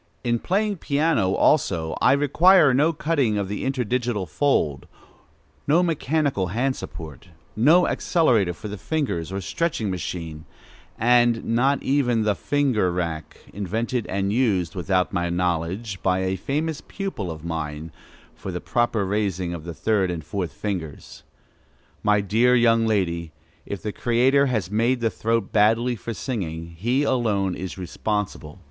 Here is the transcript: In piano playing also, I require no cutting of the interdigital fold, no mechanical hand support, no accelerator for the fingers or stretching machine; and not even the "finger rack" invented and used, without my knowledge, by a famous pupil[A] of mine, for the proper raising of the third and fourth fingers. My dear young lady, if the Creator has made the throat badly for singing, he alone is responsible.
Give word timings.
In 0.23 0.39
piano 0.39 0.75
playing 1.15 1.19
also, 1.19 1.95
I 2.01 2.13
require 2.13 2.73
no 2.73 2.91
cutting 2.91 3.37
of 3.37 3.47
the 3.47 3.63
interdigital 3.63 4.27
fold, 4.27 4.87
no 5.67 5.83
mechanical 5.83 6.47
hand 6.47 6.75
support, 6.75 7.27
no 7.55 7.87
accelerator 7.87 8.53
for 8.53 8.67
the 8.67 8.79
fingers 8.79 9.31
or 9.31 9.39
stretching 9.41 9.91
machine; 9.91 10.45
and 10.97 11.45
not 11.45 11.83
even 11.83 12.23
the 12.23 12.33
"finger 12.33 12.91
rack" 12.91 13.37
invented 13.53 14.07
and 14.07 14.33
used, 14.33 14.73
without 14.73 15.13
my 15.13 15.29
knowledge, 15.29 16.01
by 16.01 16.21
a 16.23 16.35
famous 16.35 16.81
pupil[A] 16.81 17.29
of 17.31 17.45
mine, 17.45 17.91
for 18.33 18.51
the 18.51 18.59
proper 18.59 19.05
raising 19.05 19.53
of 19.53 19.65
the 19.65 19.73
third 19.75 20.09
and 20.09 20.25
fourth 20.25 20.53
fingers. 20.53 21.21
My 22.01 22.21
dear 22.21 22.55
young 22.55 22.87
lady, 22.87 23.33
if 23.67 23.83
the 23.83 23.91
Creator 23.93 24.47
has 24.47 24.71
made 24.71 24.99
the 24.99 25.11
throat 25.11 25.51
badly 25.51 25.95
for 25.95 26.11
singing, 26.15 26.73
he 26.75 27.03
alone 27.03 27.53
is 27.53 27.77
responsible. 27.77 28.59